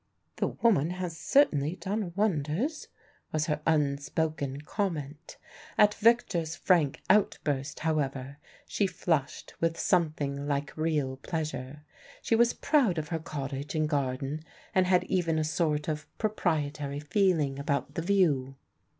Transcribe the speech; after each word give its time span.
"The 0.37 0.47
woman 0.47 0.89
has 0.89 1.15
certainly 1.15 1.75
done 1.75 2.11
wonders," 2.15 2.87
was 3.31 3.45
her 3.45 3.61
unspoken 3.67 4.61
comment. 4.61 5.37
At 5.77 5.93
Victor's 5.93 6.55
frank 6.55 7.03
outburst, 7.07 7.81
however, 7.81 8.37
she 8.67 8.87
flushed 8.87 9.53
with 9.61 9.77
something 9.79 10.47
like 10.47 10.75
real 10.75 11.17
pleasure. 11.17 11.83
She 12.23 12.35
was 12.35 12.51
proud 12.51 12.97
of 12.97 13.09
her 13.09 13.19
cottage 13.19 13.75
and 13.75 13.87
garden, 13.87 14.39
and 14.73 14.87
had 14.87 15.03
even 15.03 15.37
a 15.37 15.43
sort 15.43 15.87
of 15.87 16.07
proprietary 16.17 16.99
feeling 16.99 17.59
about 17.59 17.93
the 17.93 18.01
view. 18.01 18.55